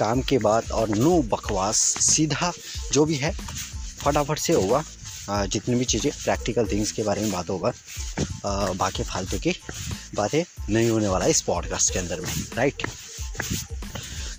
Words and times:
काम 0.00 0.22
के 0.22 0.38
बाद 0.38 0.70
और 0.72 0.96
नो 0.96 1.20
बकवास 1.32 1.76
सीधा 2.06 2.52
जो 2.92 3.04
भी 3.04 3.16
है 3.16 3.32
फटाफट 3.32 4.38
से 4.38 4.52
होगा। 4.52 4.84
जितनी 5.46 5.74
भी 5.74 5.84
चीज़ें 5.84 6.10
प्रैक्टिकल 6.14 6.66
थिंग्स 6.66 6.92
के 6.92 7.02
बारे 7.02 7.20
में 7.22 7.30
बात 7.32 7.50
होगा। 7.50 7.72
बाकी 8.74 9.02
फालतू 9.02 9.38
की 9.38 9.54
बातें 10.14 10.42
नहीं 10.70 10.90
होने 10.90 11.08
वाला 11.08 11.26
इस 11.26 11.40
पॉडकास्ट 11.42 11.92
के 11.92 11.98
अंदर 11.98 12.20
में 12.20 12.32
राइट 12.56 12.82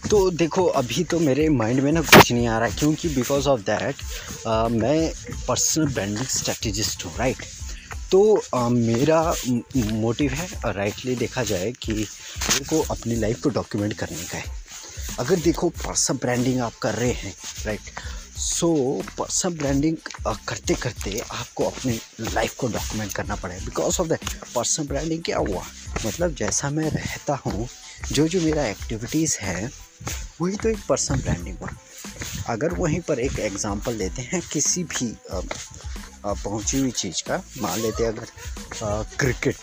तो 0.09 0.29
देखो 0.31 0.65
अभी 0.77 1.03
तो 1.03 1.19
मेरे 1.19 1.47
माइंड 1.49 1.79
में 1.79 1.91
ना 1.91 2.01
कुछ 2.01 2.31
नहीं 2.31 2.47
आ 2.47 2.57
रहा 2.59 2.69
क्योंकि 2.69 3.09
बिकॉज़ 3.09 3.47
ऑफ़ 3.47 3.61
दैट 3.61 4.01
मैं 4.71 5.11
पर्सनल 5.47 5.87
ब्रांडिंग 5.87 6.25
स्ट्रेटजिस्ट 6.27 7.05
हूँ 7.05 7.15
राइट 7.17 7.45
तो 8.11 8.41
आ, 8.55 8.69
मेरा 8.69 9.35
मोटिव 9.75 10.31
है 10.31 10.73
राइटली 10.73 11.15
देखा 11.15 11.43
जाए 11.43 11.71
कि 11.81 11.93
मेरे 11.93 12.65
को 12.65 12.81
अपनी 12.91 13.15
लाइफ 13.15 13.41
को 13.41 13.49
डॉक्यूमेंट 13.49 13.93
करने 13.93 14.23
का 14.23 14.37
है। 14.37 14.60
अगर 15.19 15.39
देखो, 15.39 15.69
पर्सनल 15.69 16.17
ब्रांडिंग 16.17 16.59
आप 16.61 16.77
कर 16.81 16.95
रहे 16.95 17.11
हैं 17.13 17.33
राइट 17.65 17.99
सो 18.39 18.71
पर्सनल 19.17 19.53
ब्रांडिंग 19.57 19.97
करते 20.47 20.73
करते 20.75 21.19
आपको 21.31 21.65
अपनी 21.65 21.99
लाइफ 22.21 22.55
को 22.59 22.67
डॉक्यूमेंट 22.67 23.13
करना 23.13 23.35
पड़ेगा 23.35 23.65
because 23.65 23.99
of 24.01 24.07
that 24.07 24.33
personal 24.55 24.87
branding 24.87 25.23
क्या 25.23 25.37
हुआ? 25.37 25.63
मतलब 26.05 26.35
जैसा 26.35 26.69
मैं 26.69 26.89
रहता 26.91 27.35
हूँ 27.45 27.67
जो 28.11 28.27
जो 28.27 28.41
मेरा 28.41 28.65
एक्टिविटीज़ 28.67 29.37
है, 29.41 29.69
वही 30.41 30.55
तो 30.55 30.69
एक 30.69 30.79
पर्सनल 30.89 31.21
ब्रांडिंग 31.21 31.57
हुआ। 31.57 31.69
अगर 32.49 32.73
वहीं 32.73 32.99
पर 33.07 33.19
एक 33.19 33.39
एग्ज़ाम्पल 33.39 33.95
लेते 33.95 34.21
हैं, 34.21 34.41
किसी 34.53 34.83
भी 34.83 35.13
पहुँची 36.25 36.79
हुई 36.79 36.91
चीज़ 36.91 37.21
का, 37.27 37.43
मान 37.57 37.79
लेते 37.81 38.05
अगर 38.05 38.25
क्रिकेट 39.19 39.57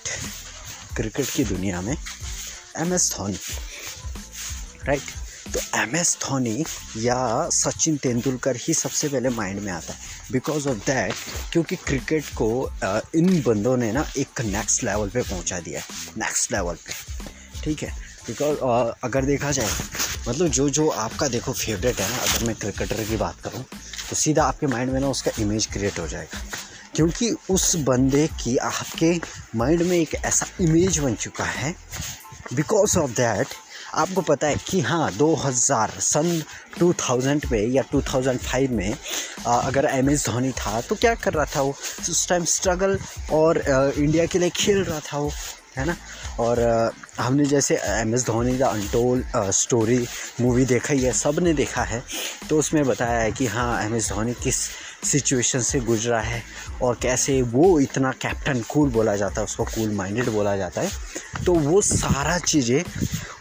क्रिकेट 0.96 1.30
की 1.30 1.44
दुनिया 1.44 1.80
में 1.80 1.96
एम 2.76 2.92
एस 2.94 3.12
धोनी 3.16 3.38
राइट 4.86 5.16
तो 5.54 5.60
एम 5.76 5.96
एस 5.96 6.16
धोनी 6.20 6.64
या 6.96 7.48
सचिन 7.52 7.96
तेंदुलकर 7.96 8.56
ही 8.58 8.74
सबसे 8.74 9.08
पहले 9.08 9.28
माइंड 9.30 9.60
में 9.60 9.72
आता 9.72 9.92
है। 9.92 9.98
बिकॉज़ 10.32 10.68
ऑफ़ 10.68 10.78
दैट 10.86 11.14
क्योंकि 11.52 11.76
क्रिकेट 11.76 12.24
को 12.34 12.48
इन 13.16 13.42
बंदों 13.42 13.76
ने 13.76 13.90
ना 13.92 14.04
एक 14.18 14.40
नेक्स्ट 14.40 14.84
लेवल 14.84 15.08
पे 15.08 15.22
पहुँचा 15.22 15.60
दिया 15.60 15.80
है। 15.80 15.86
नेक्स्ट 16.18 16.52
लेवल 16.52 16.74
पे। 16.76 16.92
ठीक 17.62 17.82
है? 17.82 17.90
बिकॉज़ 18.26 18.58
अगर 19.04 19.24
देखा 19.24 19.50
जाए 19.50 19.68
मतलब 20.28 20.48
जो 20.48 20.68
जो 20.70 20.88
आपका 20.88 21.28
देखो 21.28 21.52
फेवरेट 21.52 22.00
है 22.00 22.10
ना 22.10 22.16
अगर 22.18 22.44
मैं 22.46 22.54
क्रिकेटर 22.56 23.04
की 23.04 23.16
बात 23.16 23.40
करूँ 23.44 23.64
तो 24.10 24.16
सीधा 24.16 24.44
आपके 24.44 24.66
माइंड 24.66 24.92
में 24.92 25.00
ना 25.00 25.08
उसका 25.08 25.30
इमेज 25.40 25.66
क्रिएट 25.66 25.98
हो 25.98 26.08
जाएगा। 26.08 26.40
क्योंकि 26.94 27.30
उस 27.50 27.74
बंदे 27.78 28.26
की, 28.42 28.56
आपके 28.56 29.10
माइंड 29.56 29.82
में 29.82 29.96
एक 29.96 30.14
ऐसा 30.14 30.46
इमेज 30.60 30.98
बन 30.98 31.14
चुका 31.14 31.44
है। 31.44 31.74
बिकॉज़ 32.54 32.98
ऑफ़ 32.98 33.10
दैट 33.10 33.46
आपको 33.98 34.20
पता 34.20 34.46
है 34.46 34.56
कि 34.68 34.80
हाँ 34.80 35.10
2000 35.18 35.90
सन 36.00 36.42
2000 36.80 37.50
में 37.52 37.66
या 37.66 37.82
2005 37.94 38.68
में 38.70 38.96
आ, 39.46 39.56
अगर 39.58 39.84
एम 39.92 40.10
एस 40.10 40.26
धोनी 40.26 40.50
था 40.50 40.80
तो 40.80 40.94
क्या 40.94 41.14
कर 41.14 41.32
रहा 41.32 41.44
था 41.56 41.62
वो? 41.62 41.74
उस 42.10 42.28
टाइम 42.28 42.44
स्ट्रगल 42.44 42.98
और 43.32 43.60
आ, 43.70 43.90
इंडिया 43.96 44.26
के 44.26 44.38
लिए 44.38 44.50
खेल 44.50 44.84
रहा 44.84 45.00
था 45.12 45.18
वो 45.18 45.30
है 45.76 45.84
ना? 45.86 45.96
और 46.40 46.60
आ, 46.62 46.90
हमने 47.22 47.44
जैसे 47.44 47.76
M 47.76 48.14
S 48.14 48.24
Dhoni 48.26 48.56
the 48.58 48.62
untold 48.62 49.24
story 49.36 50.06
movie 50.40 50.64
देखा 50.64 50.94
ही 50.94 51.02
है 51.02 51.12
सबने 51.12 51.52
देखा 51.52 51.82
है। 51.82 52.02
तो 52.50 52.58
उसमें 52.58 52.84
बताया 52.86 53.20
है 53.20 53.32
कि 53.32 53.46
हाँ 53.46 53.82
एम 53.84 53.94
एस 53.96 54.08
धोनी 54.08 54.34
किस 54.44 54.68
सिचुएशन 55.04 55.60
से 55.60 55.80
गुजरा 55.80 56.20
है 56.20 56.42
और 56.82 56.98
कैसे 57.02 57.42
वो 57.42 57.80
इतना 57.80 58.12
कैप्टन 58.12 58.60
कूल 58.60 58.88
बोला 58.90 59.16
जाता 59.16 59.40
है 59.40 59.44
उसको 59.44 59.64
कूल 59.64 59.90
माइंडेड 59.90 60.28
बोला 60.28 60.56
जाता 60.56 60.80
है। 60.80 60.90
तो 61.44 61.54
वो 61.54 61.82
सारा 61.82 62.38
चीज़ें 62.38 62.84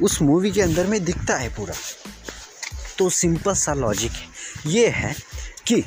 उस 0.01 0.21
मूवी 0.21 0.51
के 0.51 0.61
अंदर 0.61 0.87
में 0.87 1.05
दिखता 1.05 1.35
है 1.35 1.49
पूरा। 1.49 1.73
तो 2.97 3.09
सिंपल 3.09 3.53
सा 3.53 3.73
लॉजिक 3.73 4.11
है। 4.11 4.27
ये 4.71 4.87
है 4.87 5.15
कि 5.67 5.83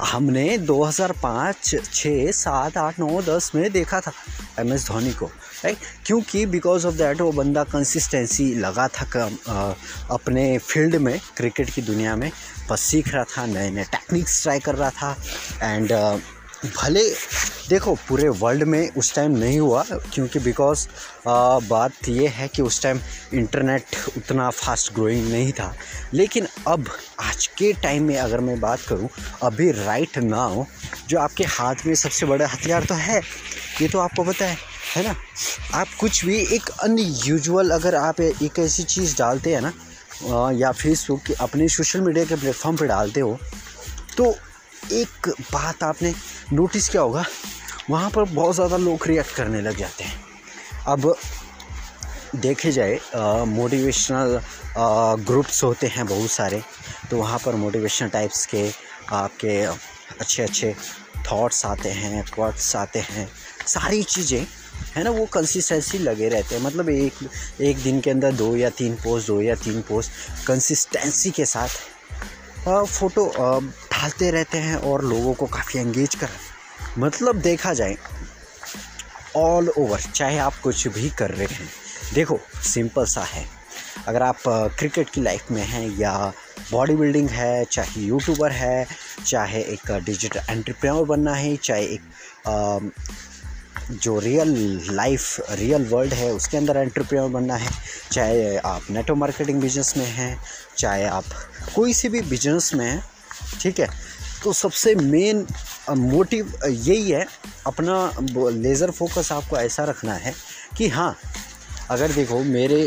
हमने 0.00 0.58
2005, 0.58 1.74
6, 1.94 2.32
7, 2.32 2.76
8, 2.76 3.00
9, 3.00 3.22
10 3.22 3.50
में 3.54 3.72
देखा 3.72 4.00
था 4.00 4.12
एम 4.58 4.72
एस 4.72 4.86
धोनी 4.86 5.12
को। 5.12 5.30
राइट 5.64 5.78
क्योंकि 6.06 6.44
बिकॉज़ 6.46 6.86
ऑफ़ 6.86 6.94
दैट 6.94 7.20
वो 7.20 7.30
बंदा 7.32 7.64
कंसिस्टेंसी 7.64 8.54
लगा 8.54 8.88
था 8.88 9.04
कम, 9.16 9.36
अपने 10.10 10.58
फ़ील्ड 10.58 10.96
में 10.96 11.18
क्रिकेट 11.36 11.70
की 11.70 11.82
दुनिया 11.82 12.16
में 12.16 12.30
बस 12.70 12.80
सीख 12.80 13.14
रहा 13.14 13.24
था 13.36 13.46
नए 13.46 13.70
नए 13.70 13.84
टेक्निक्स 13.92 14.42
ट्राई 14.42 14.60
कर 14.60 14.74
रहा 14.74 14.90
था 14.90 15.16
एंड 15.62 15.92
भले 16.76 17.02
देखो 17.68 17.94
पूरे 18.08 18.28
वर्ल्ड 18.28 18.62
में 18.62 18.90
उस 18.90 19.14
टाइम 19.14 19.36
नहीं 19.38 19.58
हुआ 19.60 19.82
क्योंकि 19.90 20.38
बिकॉज़ 20.38 20.86
बात 21.26 22.08
ये 22.08 22.26
है 22.28 22.48
कि 22.48 22.62
उस 22.62 22.82
टाइम 22.82 23.00
इंटरनेट 23.34 23.96
उतना 24.16 24.48
फास्ट 24.50 24.92
ग्रोइंग 24.94 25.28
नहीं 25.30 25.52
था। 25.52 25.74
लेकिन 26.14 26.46
अब 26.68 26.88
आज 27.20 27.46
के 27.58 27.72
टाइम 27.82 28.04
में 28.04 28.16
अगर 28.18 28.40
मैं 28.40 28.58
बात 28.60 28.80
करूँ 28.88 29.08
अभी 29.42 29.70
राइट 29.72 30.18
नाउ 30.18 30.64
जो 31.08 31.18
आपके 31.18 31.44
हाथ 31.44 31.86
में 31.86 31.94
सबसे 31.94 32.26
बड़ा 32.26 32.46
हथियार 32.46 32.84
तो 32.84 32.94
है 32.94 33.20
ये 33.82 33.88
तो 33.88 33.98
आपको 33.98 34.24
पता 34.24 34.46
है। 34.46 34.56
है 34.88 35.02
ना? 35.02 35.14
आप 35.74 35.88
कुछ 36.00 36.24
भी 36.24 36.36
एक 36.54 36.68
अनयूजुअल 36.82 37.70
अगर 37.70 37.94
आप 37.94 38.20
एक 38.20 38.58
ऐसी 38.58 38.82
चीज़ 38.84 39.16
डालते 39.18 39.54
हैं 39.54 39.60
ना 39.62 39.72
या 40.52 40.70
फेसबुक 40.72 41.30
अपने 41.40 41.68
सोशल 41.68 42.00
मीडिया 42.00 42.24
के 42.24 42.36
प्लेटफॉर्म 42.36 42.76
पर 42.76 42.86
डालते 42.86 43.20
हो 43.20 43.38
तो 44.16 44.34
एक 44.92 45.28
बात 45.52 45.82
आपने 45.82 46.14
नोटिस 46.52 46.88
किया 46.88 47.02
होगा, 47.02 47.24
वहाँ 47.90 48.10
पर 48.10 48.24
बहुत 48.24 48.54
ज़्यादा 48.54 48.76
लोग 48.76 49.06
रिएक्ट 49.06 49.34
करने 49.34 49.60
लग 49.60 49.76
जाते 49.76 50.04
हैं। 50.04 50.20
अब 50.86 51.14
देखे 52.36 52.72
जाए 52.72 52.98
मोटिवेशनल 53.46 54.40
ग्रुप्स 55.26 55.62
होते 55.64 55.86
हैं 55.86 56.06
बहुत 56.06 56.30
सारे 56.30 56.62
तो 57.10 57.16
वहाँ 57.16 57.38
पर 57.44 57.54
मोटिवेशनल 57.56 58.08
टाइप्स 58.08 58.44
के 58.46 58.68
आपके 59.12 59.60
अच्छे 59.62 60.42
अच्छे 60.42 60.74
थॉट्स 61.30 61.64
आते 61.66 61.90
हैं 61.90 62.24
क्वाट्स 62.34 62.74
आते 62.76 62.98
हैं, 63.00 63.28
सारी 63.66 64.02
चीज़ें 64.04 64.46
है 64.94 65.02
ना, 65.04 65.10
वो 65.10 65.24
कंसिस्टेंसी 65.26 65.98
लगे 65.98 66.28
रहते 66.28 66.54
हैं। 66.54 66.62
मतलब 66.62 66.88
एक 66.88 67.28
एक 67.60 67.82
दिन 67.82 68.00
के 68.00 68.10
अंदर 68.10 68.32
दो 68.32 68.54
या 68.56 68.70
तीन 68.70 68.94
पोस्ट 68.94 69.26
दो 69.26 69.40
या 69.42 69.54
तीन 69.54 69.80
पोस्ट 69.82 70.46
कंसिस्टेंसी 70.46 71.30
के 71.30 71.44
साथ 71.46 71.68
फ़ोटो 72.86 73.26
डालते 73.92 74.30
रहते 74.30 74.58
हैं 74.58 74.76
और 74.76 75.04
लोगों 75.04 75.34
को 75.34 75.46
काफ़ी 75.46 75.80
एंगेज 75.80 76.14
कर 76.14 76.28
मतलब 76.98 77.36
देखा 77.40 77.72
जाए 77.74 77.96
ऑल 79.36 79.68
ओवर 79.68 80.00
चाहे 80.00 80.38
आप 80.38 80.54
कुछ 80.62 80.86
भी 80.88 81.10
कर 81.10 81.30
रहे 81.30 81.46
हैं। 81.46 81.68
देखो 82.14 82.38
सिंपल 82.64 83.04
सा 83.04 83.22
है। 83.24 83.44
अगर 84.06 84.22
आप 84.22 84.42
क्रिकेट 84.78 85.10
की 85.10 85.20
लाइफ 85.20 85.50
में 85.50 85.62
हैं 85.62 85.88
या 85.98 86.12
बॉडी 86.70 86.94
बिल्डिंग 86.96 87.28
है, 87.30 87.64
चाहे 87.64 88.00
यूट्यूबर 88.00 88.52
है, 88.52 88.86
चाहे 89.26 89.60
एक 89.62 89.90
डिजिटल 90.04 90.40
एंटरप्रेन्योर 90.50 91.06
बनना 91.06 91.34
है, 91.34 91.56
चाहे 91.56 91.84
एक 91.84 92.00
जो 93.92 94.18
रियल 94.18 94.54
लाइफ 94.90 95.50
रियल 95.50 95.84
वर्ल्ड 95.88 96.12
है, 96.14 96.30
उसके 96.32 96.56
अंदर 96.56 96.76
एंटरप्रेन्योर 96.76 97.30
बनना 97.30 97.56
है। 97.56 97.70
चाहे 98.12 98.56
आप 98.56 98.90
नेटो 98.90 99.14
मार्केटिंग 99.14 99.60
बिज़नेस 99.60 99.94
में 99.96 100.06
हैं, 100.06 100.40
चाहे 100.78 101.04
आप 101.06 101.24
कोई 101.74 101.94
सी 101.94 102.08
भी 102.08 102.20
बिज़नेस 102.24 102.70
में 102.74 102.84
हैं, 102.86 103.02
ठीक 103.60 103.80
है? 103.80 103.88
तो 104.42 104.52
सबसे 104.52 104.94
मेन 104.94 105.46
मोटिव 105.90 106.52
यही 106.64 107.10
है, 107.10 107.26
अपना 107.66 108.12
लेज़र 108.20 108.90
फोकस 108.90 109.32
आपको 109.32 109.56
ऐसा 109.58 109.84
रखना 109.84 110.14
है 110.14 110.34
कि 110.76 110.88
हाँ 110.88 111.16
अगर 111.90 112.12
देखो 112.12 112.42
मेरे 112.44 112.82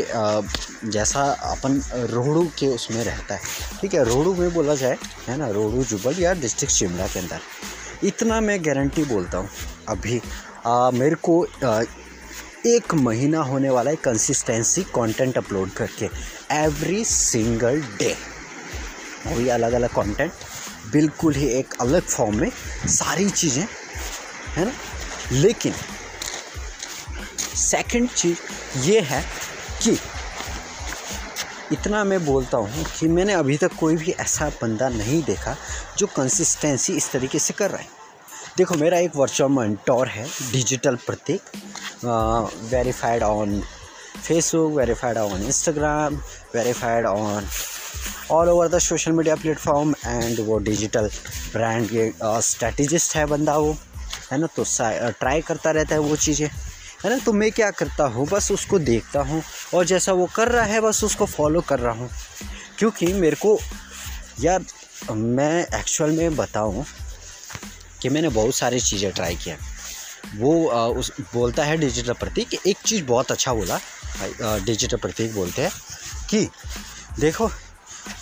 जैसा 0.86 1.22
अपन 1.44 1.80
रोहड़ू 2.10 2.44
के 2.58 2.66
उसमें 2.66 3.02
रहता 3.04 3.34
है, 3.34 3.40
ठीक 3.80 3.94
है? 3.94 4.04
रोहड़ू 4.04 4.34
में 4.34 4.52
बोला 4.54 4.74
जाए, 4.74 4.96
है 5.28 5.36
ना? 5.36 5.48
रोहड़ू 5.48 5.84
जुबल 5.84 6.22
या 6.22 6.32
डिस्ट्रिक्ट 6.34 6.74
शिमला 6.74 7.06
के 7.06 7.18
अंदर। 7.18 7.40
इतना 8.04 8.40
मैं 8.40 8.58
गारंटी 8.64 9.04
बोलता 9.04 9.38
हूँ, 9.38 9.48
अभी 9.88 10.20
आ, 10.66 10.90
मेरे 10.90 11.16
को 11.16 11.46
आ, 11.64 11.82
एक 12.66 12.94
महीना 12.94 13.38
होने 13.42 13.70
वाला 13.70 13.90
है 13.90 13.96
कंसिस्टेंसी 13.96 14.82
कंटेंट 14.94 15.38
अपलोड 15.38 15.70
करके। 15.70 16.08
एवरी 16.54 17.04
सिंगल 17.04 17.80
डे 17.98 18.14
वही 19.26 19.48
अलग 19.48 19.72
अलग 19.72 19.88
कंटेंट 19.88 20.32
बिल्कुल 20.92 21.34
ही 21.34 21.46
एक 21.48 21.74
अलग 21.80 22.02
फॉर्म 22.02 22.36
में 22.36 22.50
सारी 22.88 23.28
चीज़ें 23.30 23.66
है 24.56 24.64
ना? 24.64 24.72
लेकिन 25.32 25.72
सेकंड 27.56 28.08
चीज़ 28.08 28.38
ये 28.80 29.00
है 29.00 29.22
कि 29.82 29.98
इतना 31.72 32.04
मैं 32.04 32.24
बोलता 32.24 32.58
हूँ 32.58 32.84
कि 32.98 33.08
मैंने 33.08 33.32
अभी 33.32 33.56
तक 33.56 33.74
कोई 33.80 33.96
भी 33.96 34.10
ऐसा 34.10 34.48
बंदा 34.62 34.88
नहीं 34.88 35.22
देखा 35.22 35.56
जो 35.98 36.06
कंसिस्टेंसी 36.06 36.92
इस 36.92 37.10
तरीके 37.12 37.38
से 37.38 37.54
कर 37.54 37.70
रहा 37.70 37.80
है। 37.80 38.01
देखो, 38.56 38.74
मेरा 38.74 38.98
एक 38.98 39.14
वर्चुअल 39.16 39.50
मंटोर 39.50 40.08
है 40.08 40.24
digital 40.52 40.96
Pratik 41.06 41.40
verified 42.72 43.22
on 43.22 43.60
Facebook 44.26 44.72
verified 44.72 45.18
on 45.18 45.42
Instagram 45.42 46.16
verified 46.54 47.06
on 47.06 47.46
all 48.30 48.48
over 48.48 48.68
the 48.68 48.78
social 48.78 49.12
media 49.12 49.36
platform 49.36 49.94
and 50.06 50.40
वो 50.46 50.58
डिजिटल 50.68 51.08
ब्रांड 51.52 51.88
के 51.92 52.10
स्ट्रेटजिस्ट 52.42 53.16
है 53.16 53.24
बंदा 53.26 53.56
वो, 53.56 53.72
है 54.32 54.38
ना? 54.40 54.46
तो 54.56 54.64
ट्राई 55.20 55.40
करता 55.40 55.70
रहता 55.70 55.94
है 55.94 56.00
वो 56.00 56.16
चीज़ें, 56.16 56.46
है 57.04 57.10
ना? 57.10 57.18
तो 57.18 57.32
मैं 57.32 57.50
क्या 57.52 57.70
करता 57.70 58.04
हूँ, 58.04 58.26
बस 58.28 58.50
उसको 58.52 58.78
देखता 58.78 59.20
हूँ 59.22 59.42
और 59.74 59.84
जैसा 59.86 60.12
वो 60.12 60.26
कर 60.36 60.48
रहा 60.48 60.64
है, 60.64 60.80
बस 60.80 61.04
उसको 61.04 61.26
फॉलो 61.26 61.60
कर 61.68 61.80
रहा 61.80 61.94
हूँ। 61.94 62.10
क्योंकि 62.78 63.12
मेरे 63.12 63.36
को, 63.36 63.58
यार, 64.40 64.64
मैं 65.12 65.66
एक्चुअल 65.78 66.10
में 66.10 66.36
बताऊँ 66.36 66.84
कि 68.02 68.08
मैंने 68.08 68.28
बहुत 68.30 68.54
सारी 68.54 68.80
चीज़ें 68.80 69.10
ट्राई 69.12 69.36
किया। 69.36 69.56
वो 70.36 70.68
आ, 70.68 70.86
उस 70.86 71.12
बोलता 71.34 71.64
है 71.64 71.76
डिजिटल 71.76 72.12
प्रतीक। 72.12 72.54
एक 72.66 72.76
चीज़ 72.86 73.04
बहुत 73.04 73.32
अच्छा 73.32 73.54
बोला 73.54 73.78
डिजिटल 74.66 74.96
प्रतीक 74.96 75.34
बोलते 75.34 75.62
हैं 75.62 75.70
कि 76.30 76.48
देखो 77.20 77.50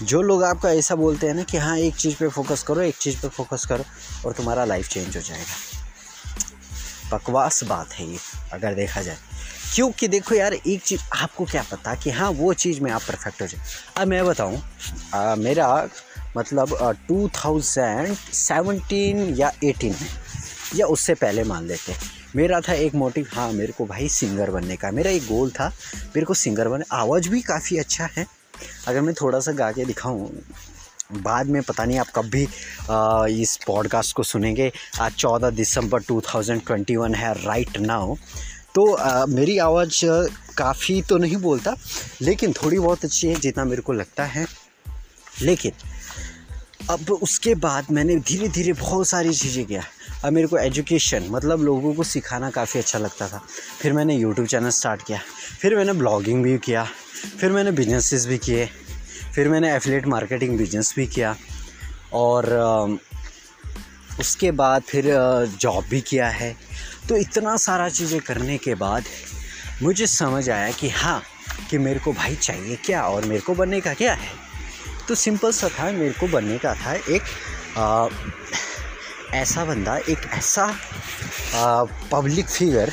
जो 0.02 0.20
लोग 0.22 0.42
आपका 0.44 0.70
ऐसा 0.72 0.94
बोलते 0.94 1.26
हैं 1.26 1.34
ना 1.34 1.42
कि 1.42 1.56
हाँ 1.56 1.76
एक 1.78 1.96
चीज़ 1.96 2.16
पे 2.16 2.28
फोकस 2.28 2.62
करो 2.62 2.80
एक 2.82 2.96
चीज़ 2.96 3.16
पे 3.16 3.28
फोकस 3.28 3.64
करो 3.66 3.84
और 4.26 4.32
तुम्हारा 4.32 4.64
लाइफ 4.64 4.88
चेंज 4.88 5.16
हो 5.16 5.22
जाएगा। 5.22 5.54
बकवास 7.12 7.62
बात 7.64 7.92
है 7.92 8.06
ये 8.06 8.18
अगर 8.52 8.74
देखा 8.74 9.02
जाए। 9.02 9.18
क्योंकि 9.74 10.08
देखो 10.08 10.34
यार 10.34 10.54
एक 10.54 10.82
चीज़ 10.82 11.00
आपको 11.14 11.44
क्या 11.44 11.62
पता 11.70 11.94
कि 11.94 12.10
हाँ 12.10 12.30
वो 12.30 12.52
चीज़ 12.54 12.80
में 12.80 12.90
आप 12.92 13.02
परफेक्ट 13.08 13.42
हो 13.42 13.46
जाए। 13.46 13.60
अब 13.96 14.08
मैं 14.08 14.24
बताऊँ 14.26 15.36
मेरा 15.38 15.66
मतलब 16.36 16.76
टू 17.08 17.28
थाउज़ेंड 17.36 18.14
सेवनटीन 18.32 19.18
या 19.36 19.52
एटीन 19.64 19.92
में 19.92 20.08
या 20.76 20.86
उससे 20.86 21.14
पहले 21.14 21.44
मान 21.44 21.66
लेते 21.66 21.92
हैं। 21.92 22.00
मेरा 22.36 22.60
था 22.60 22.72
एक 22.72 22.94
मोटिव 22.94 23.28
हाँ 23.32 23.50
मेरे 23.52 23.72
को 23.72 23.86
भाई 23.86 24.08
सिंगर 24.08 24.50
बनने 24.50 24.76
का। 24.76 24.90
मेरा 24.90 25.10
एक 25.10 25.26
गोल 25.26 25.50
था 25.50 25.68
मेरे 26.06 26.24
को 26.26 26.34
सिंगर 26.34 26.68
बने। 26.68 26.84
आवाज़ 26.92 27.28
भी 27.28 27.40
काफ़ी 27.42 27.78
अच्छा 27.78 28.08
है। 28.16 28.26
अगर 28.88 29.00
मैं 29.00 29.14
थोड़ा 29.14 29.40
सा 29.40 29.52
गा 29.52 29.70
के 29.72 29.84
दिखाऊँ 29.84 30.30
बाद 31.14 31.46
में 31.46 31.62
पता 31.62 31.84
नहीं 31.84 31.98
आप 31.98 32.10
कब 32.16 32.24
भी 32.24 32.46
आ, 32.90 33.26
इस 33.26 33.58
पॉडकास्ट 33.66 34.16
को 34.16 34.22
सुनेंगे। 34.22 34.70
आज 35.00 35.12
चौदह 35.12 35.50
दिसंबर 35.50 36.02
2021 36.02 37.14
है 37.16 37.32
राइट 37.44 37.78
नाउ 37.78 38.14
तो 38.74 38.92
आ, 38.92 39.26
मेरी 39.26 39.58
आवाज़ 39.58 40.00
काफ़ी 40.56 41.00
तो 41.02 41.16
नहीं 41.18 41.36
बोलता 41.38 41.74
लेकिन 42.22 42.52
थोड़ी 42.52 42.78
बहुत 42.78 43.04
अच्छी 43.04 43.28
है 43.28 43.34
जितना 43.36 43.64
मेरे 43.64 43.82
को 43.82 43.92
लगता 43.92 44.24
है। 44.24 44.46
लेकिन 45.42 45.72
अब 46.90 47.10
उसके 47.12 47.54
बाद 47.54 47.86
मैंने 47.90 48.16
धीरे 48.16 48.48
धीरे 48.48 48.72
बहुत 48.72 49.08
सारी 49.08 49.34
चीज़ें 49.34 49.64
किया। 49.64 49.82
अब 50.24 50.32
मेरे 50.32 50.46
को 50.46 50.58
एजुकेशन 50.58 51.26
मतलब 51.30 51.62
लोगों 51.62 51.94
को 51.94 52.02
सिखाना 52.02 52.50
काफ़ी 52.50 52.80
अच्छा 52.80 52.98
लगता 52.98 53.28
था। 53.28 53.42
फिर 53.80 53.92
मैंने 53.92 54.16
यूट्यूब 54.16 54.48
चैनल 54.48 54.70
स्टार्ट 54.70 55.02
किया। 55.02 55.18
फिर 55.60 55.76
मैंने 55.76 55.92
ब्लॉगिंग 55.92 56.42
भी 56.44 56.58
किया। 56.58 56.84
फिर 57.40 57.52
मैंने 57.52 57.70
बिजनेसेस 57.70 58.26
भी 58.26 58.38
किए। 58.38 58.66
फिर 59.34 59.48
मैंने 59.48 59.74
एफिलेट 59.74 60.06
मार्केटिंग 60.06 60.58
बिज़नेस 60.58 60.92
भी 60.96 61.06
किया। 61.06 61.36
और 62.12 62.50
उसके 64.20 64.50
बाद 64.50 64.82
फिर 64.82 65.04
जॉब 65.60 65.84
भी 65.90 66.00
किया 66.00 66.28
है। 66.28 66.56
तो 67.08 67.16
इतना 67.16 67.56
सारा 67.56 67.88
चीज़ें 67.88 68.20
करने 68.20 68.58
के 68.58 68.74
बाद 68.74 69.04
मुझे 69.82 70.06
समझ 70.06 70.48
आया 70.50 70.70
कि 70.70 70.88
हाँ 70.88 71.22
कि 71.70 71.78
मेरे 71.78 72.00
को 72.00 72.12
भाई 72.12 72.36
चाहिए 72.36 72.76
क्या 72.76 73.02
और 73.02 73.24
मेरे 73.24 73.40
को 73.40 73.54
बनने 73.54 73.80
का 73.80 73.94
क्या 73.94 74.14
है। 74.14 74.49
तो 75.10 75.14
सिंपल 75.14 75.52
सा 75.52 75.68
था 75.68 75.90
मेरे 75.92 76.12
को 76.12 76.26
बनने 76.26 76.58
का 76.58 76.74
था 76.74 76.92
एक 76.94 77.22
आ, 77.78 78.08
ऐसा 79.34 79.64
बंदा 79.64 79.96
एक 79.96 80.28
ऐसा 80.32 80.64
आ, 81.54 81.84
पब्लिक 82.12 82.46
फिगर 82.46 82.92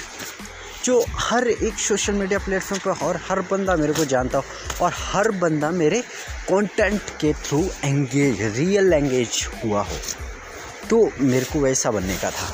जो 0.85 1.05
हर 1.19 1.47
एक 1.47 1.79
सोशल 1.79 2.13
मीडिया 2.13 2.39
प्लेटफॉर्म 2.39 2.81
पर 2.85 3.05
और 3.05 3.19
हर 3.29 3.41
बंदा 3.41 3.75
मेरे 3.75 3.93
को 3.93 4.05
जानता 4.05 4.37
हो 4.37 4.43
और 4.81 4.93
हर 4.95 5.31
बंदा 5.31 5.71
मेरे 5.71 6.01
कंटेंट 6.49 7.01
के 7.21 7.33
थ्रू 7.33 7.69
एंगेज 7.83 8.41
रियल 8.57 8.93
एंगेज 8.93 9.47
हुआ 9.65 9.81
हो। 9.81 9.97
तो 10.89 11.09
मेरे 11.19 11.45
को 11.45 11.59
वैसा 11.59 11.91
बनने 11.91 12.17
का 12.17 12.31
था। 12.31 12.53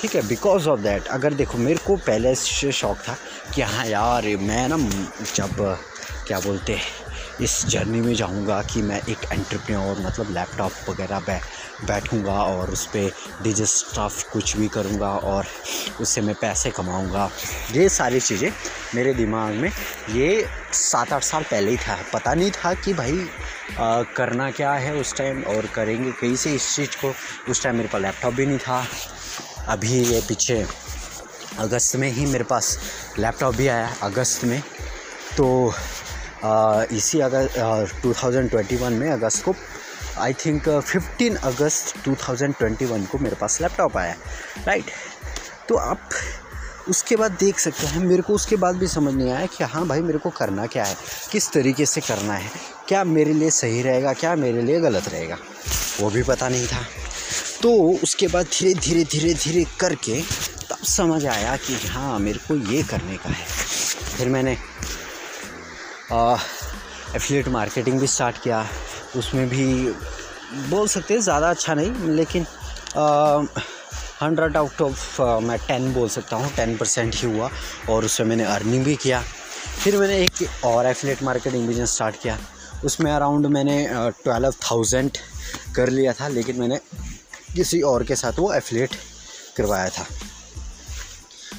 ठीक 0.00 0.16
है 0.16 0.26
बिकॉज़ 0.26 0.68
ऑफ़ 0.68 0.80
दैट 0.80 1.06
अगर 1.06 1.34
देखो 1.34 1.58
मेरे 1.58 1.78
को 1.86 1.96
पहले 1.96 2.34
से 2.34 2.72
शौक 2.72 2.98
था 3.08 3.16
कि 3.54 3.62
हाँ 3.62 3.86
यार 3.86 4.36
मैं 4.36 4.68
ना 4.68 4.76
जब 5.34 5.78
क्या 6.26 6.40
बोलते 6.40 6.72
हैं 6.72 7.03
इस 7.40 7.66
जर्नी 7.66 8.00
में 8.00 8.14
जाऊँगा 8.14 8.62
कि 8.62 8.82
मैं 8.82 9.00
एक 9.08 9.24
एंटरप्रेन्योर 9.32 10.00
मतलब 10.06 10.30
लैपटॉप 10.30 10.72
वगैरह 10.88 11.20
बै 11.20 11.40
बैठूँगा 11.84 12.32
और 12.32 12.70
उस 12.70 12.86
पर 12.86 13.64
स्टफ़ 13.64 14.32
कुछ 14.32 14.56
भी 14.56 14.68
करूँगा 14.68 15.08
और 15.08 15.46
उससे 16.00 16.20
मैं 16.20 16.34
पैसे 16.34 16.70
कमाऊँगा। 16.70 17.30
ये 17.72 17.88
सारी 17.88 18.20
चीज़ें 18.20 18.50
मेरे 18.94 19.14
दिमाग 19.14 19.54
में 19.54 19.70
ये 20.10 20.46
सात 20.72 21.12
आठ 21.12 21.22
साल 21.22 21.42
पहले 21.42 21.70
ही 21.70 21.76
था। 21.76 21.98
पता 22.12 22.34
नहीं 22.34 22.50
था 22.50 22.74
कि 22.74 22.94
भाई 22.94 23.26
आ, 23.78 24.02
करना 24.02 24.50
क्या 24.50 24.72
है 24.72 24.94
उस 24.94 25.14
टाइम 25.16 25.42
और 25.42 25.66
करेंगे 25.66 26.12
कहीं 26.12 26.36
से 26.36 26.54
इस 26.54 26.74
चीज़ 26.76 26.96
को। 27.04 27.12
उस 27.50 27.62
टाइम 27.62 27.76
मेरे 27.76 27.88
पास 27.88 28.02
लैपटॉप 28.02 28.34
भी 28.34 28.46
नहीं 28.46 28.58
था। 28.58 28.84
अभी 29.68 30.02
ये 30.04 30.20
पीछे 30.20 30.64
अगस्त 31.58 31.96
में 31.96 32.10
ही 32.10 32.26
मेरे 32.26 32.44
पास 32.44 32.78
लैपटॉप 33.18 33.54
भी 33.54 33.68
आया 33.68 33.94
अगस्त 34.02 34.44
में। 34.44 34.62
तो 35.36 35.72
इसी 36.92 37.20
August 37.20 38.02
two 38.02 38.12
thousand 38.12 38.50
twenty 38.50 38.76
one 38.76 38.92
में 38.92 39.10
अगस्त 39.10 39.44
को 39.44 39.54
I 40.18 40.32
think 40.44 40.68
fifteen 40.68 41.36
August 41.50 41.94
two 42.04 42.14
thousand 42.28 42.54
twenty 42.54 42.84
one 42.84 43.04
को 43.04 43.18
मेरे 43.18 43.36
पास 43.36 43.60
लैपटॉप 43.60 43.96
आया 43.96 44.14
राइट 44.66 44.90
तो 45.68 45.76
आप 45.76 46.10
उसके 46.88 47.16
बाद 47.16 47.32
देख 47.40 47.58
सकते 47.58 47.86
हैं, 47.86 48.00
मेरे 48.00 48.22
को 48.22 48.34
उसके 48.34 48.56
बाद 48.56 48.76
भी 48.76 48.86
समझ 48.86 49.12
नहीं 49.14 49.30
आया 49.32 49.46
कि 49.46 49.64
हाँ 49.64 49.86
भाई 49.86 50.00
मेरे 50.00 50.18
को 50.18 50.30
करना 50.30 50.66
क्या 50.66 50.84
है, 50.84 50.96
किस 51.32 51.50
तरीके 51.52 51.86
से 51.86 52.00
करना 52.00 52.34
है, 52.34 52.50
क्या 52.88 53.04
मेरे 53.04 53.32
लिए 53.32 53.50
सही 53.50 53.80
रहेगा, 53.82 54.12
क्या 54.12 54.34
मेरे 54.36 54.62
लिए 54.62 54.80
गलत 54.80 55.08
रहेगा, 55.08 55.38
वो 56.00 56.10
भी 56.10 56.22
पता 56.22 56.48
नहीं 56.48 56.66
था। 56.66 56.84
तो 57.62 57.72
उसके 58.02 58.26
बाद 58.28 58.46
धीरे 58.46 58.74
धीरे 58.74 59.04
धीरे 59.04 59.34
धीरे 59.34 59.64
करके 59.80 60.20
तब 60.70 60.84
समझ 60.86 61.24
आया 61.26 61.56
कि 61.56 61.74
हाँ 61.88 62.18
मेरे 62.18 62.38
को 62.48 62.56
ये 62.72 62.82
करने 62.82 63.16
का 63.16 63.30
है। 63.30 63.46
फिर 64.16 64.28
मैंने 64.28 64.56
एफिलेट 66.12 67.48
मार्केटिंग 67.48 68.00
भी 68.00 68.06
स्टार्ट 68.06 68.42
किया। 68.42 68.66
उसमें 69.16 69.48
भी 69.48 69.66
बोल 70.70 70.88
सकते 70.88 71.14
हैं 71.14 71.20
ज़्यादा 71.20 71.50
अच्छा 71.50 71.74
नहीं, 71.74 71.92
लेकिन 72.16 72.46
हंड्रेड 74.22 74.56
आउट 74.56 74.82
ऑफ़ 74.82 75.20
मैं 75.42 75.58
टेन 75.68 75.92
बोल 75.92 76.08
सकता 76.08 76.36
हूँ 76.36 76.50
टेन 76.56 76.76
परसेंट 76.76 77.14
ही 77.14 77.32
हुआ, 77.32 77.50
और 77.90 78.04
उसमें 78.04 78.26
मैंने 78.28 78.44
अर्निंग 78.44 78.84
भी 78.84 78.96
किया। 78.96 79.22
फिर 79.84 79.96
मैंने 79.98 80.18
एक 80.24 80.64
और 80.64 80.86
एफिलेट 80.86 81.22
मार्केटिंग 81.22 81.66
बिज़नेस 81.68 81.94
स्टार्ट 81.94 82.20
किया। 82.22 82.38
उसमें 82.84 83.10
अराउंड 83.12 83.46
मैंने 83.46 83.86
ट्वेल्व 84.22 84.52
थाउज़ेंड 84.62 85.10
कर 85.76 85.88
लिया 85.88 86.12
था, 86.12 86.28
लेकिन 86.28 86.60
मैंने 86.60 86.78
किसी 87.54 87.80
और 87.82 88.04
के 88.04 88.16
साथ 88.16 88.38
वो 88.38 88.52
एफिलेट 88.54 88.94
करवाया 89.56 89.88
था। 89.88 90.06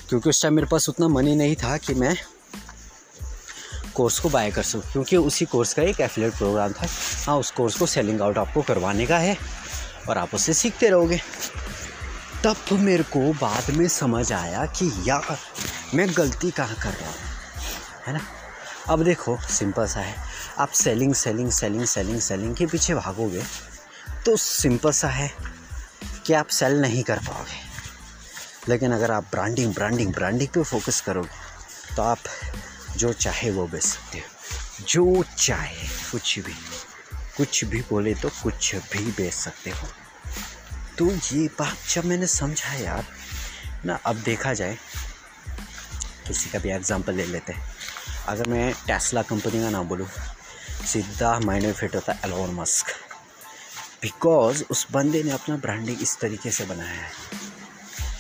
क्योंकि 0.10 0.30
उस 0.30 0.42
टाइम 0.42 0.54
मेरे 0.54 0.68
पास 0.72 0.90
उतना 0.90 1.08
मनी 1.08 1.36
नहीं 1.36 1.56
था 1.56 1.78
कि 1.78 1.94
मैं 1.94 2.16
कोर्स 3.96 4.20
को 4.20 4.30
बाय 4.30 4.52
कर 4.52 4.64
सकूँ 4.64 4.92
क्योंकि 4.92 5.18
उसी 5.18 5.46
कोर्स 5.46 5.74
का 5.74 5.82
एक 5.84 6.00
एफिलेट 6.02 6.34
प्रोग्राम 6.34 6.74
था। 6.74 6.88
हाँ 7.26 7.38
उस 7.38 7.52
कोर्स 7.52 7.78
को 7.78 7.86
सेलिंग 7.88 8.22
आउट 8.22 8.38
आपको 8.38 8.62
करवाने 8.62 9.06
का 9.06 9.18
है, 9.18 9.38
और 10.10 10.18
आप 10.18 10.34
उससे 10.36 10.54
सीखते 10.54 10.90
रहोगे। 10.90 11.20
तब 12.44 12.78
मेरे 12.80 13.04
को 13.06 13.32
बाद 13.36 13.70
में 13.76 13.88
समझ 13.90 14.32
आया 14.34 14.66
कि 14.68 14.92
यार, 15.08 15.38
मैं 15.94 16.08
गलती 16.18 16.52
कहाँ 16.52 16.76
कर 16.76 16.90
रहा 16.92 17.10
हूँ, 17.10 17.18
है 18.08 18.14
ना? 18.14 18.20
अब 18.90 19.04
देखो 19.04 19.38
सिंपल 19.50 19.86
सा 19.88 20.00
है। 20.00 20.16
आप 20.60 20.72
selling 20.74 21.14
selling 21.16 21.52
selling 21.52 21.86
selling 21.86 22.20
selling 22.22 22.56
के 22.56 22.66
पीछे 22.66 22.96
भागोगे 22.96 23.44
तो 24.26 24.36
सिंपल 24.38 24.92
सा 24.92 25.08
है 25.10 25.32
कि 26.26 26.34
आप 26.34 26.48
सेल 26.50 26.80
नहीं 26.82 27.04
कर 27.04 27.20
पाओगे। 27.20 27.64
लेकिन 28.70 28.92
अगर 28.92 29.12
आप 29.12 29.24
ब्रांडिंग 29.32 29.74
ब्रांडिंग 29.74 30.14
ब्रांडिंग 30.14 30.50
पे 30.50 30.64
फोकस 30.64 31.02
करोगे 31.02 31.96
तो 31.96 32.02
आप 32.02 32.18
जो 32.98 33.12
चाहे 33.14 33.50
वो 33.52 33.68
बेच 33.68 33.84
सकते 33.84 34.18
हो। 34.18 34.86
जो 34.86 35.24
चाहे 35.38 35.88
कुछ 36.12 36.40
भी 36.40 36.54
कुछ 37.38 37.64
भी 37.66 37.82
बोले 37.90 38.14
तो 38.16 38.30
कुछ 38.44 38.76
भी 38.92 39.12
बेच 39.12 39.34
सकते 39.34 39.70
हो। 39.70 39.88
तो 40.98 41.06
ये 41.06 41.48
बात 41.60 41.78
जब 41.90 42.06
मैंने 42.06 42.28
समझा 42.28 42.74
यार, 42.74 43.06
ना 43.86 44.00
अब 44.06 44.16
देखा 44.16 44.54
जाए, 44.54 44.78
किसी 46.28 46.50
का 46.50 46.60
भी 46.60 46.70
एग्ज़ाम्पल 46.70 47.14
ले 47.14 47.26
लेते 47.26 47.54
हैं। 47.54 47.64
अगर 48.28 48.48
मैं 48.50 48.74
टेस्ला 48.88 49.22
कंपनी 49.22 49.62
का 49.62 49.70
नाम 49.70 49.88
बोलूँ, 49.88 50.08
सीधा 50.86 51.40
माइंड 51.40 51.66
में 51.66 51.74
फिट 51.74 51.96
होता 51.96 52.14
है 52.14 52.20
एलोन 52.26 52.54
मस्क 52.56 52.94
बिकॉज़ 54.02 54.64
उस 54.72 54.86
बंदे 54.92 55.24
ने 55.24 55.32
अपना 55.32 55.56
ब्रांडिंग 55.58 56.02
इस 56.02 56.18
तरीके 56.20 56.52
से 56.52 56.66
बनाया 56.66 57.02
है। 57.02 57.12